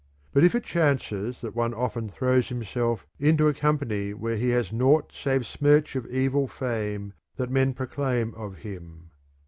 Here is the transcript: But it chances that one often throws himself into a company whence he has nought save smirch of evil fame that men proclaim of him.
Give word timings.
But 0.33 0.43
it 0.43 0.63
chances 0.63 1.41
that 1.41 1.55
one 1.55 1.75
often 1.75 2.09
throws 2.09 2.49
himself 2.49 3.05
into 3.19 3.47
a 3.47 3.53
company 3.53 4.15
whence 4.15 4.39
he 4.39 4.49
has 4.49 4.73
nought 4.73 5.11
save 5.13 5.45
smirch 5.45 5.95
of 5.95 6.07
evil 6.07 6.47
fame 6.47 7.13
that 7.35 7.51
men 7.51 7.75
proclaim 7.75 8.33
of 8.33 8.57
him. 8.65 9.11